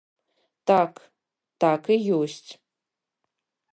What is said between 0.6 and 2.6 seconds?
Так, так і ёсць.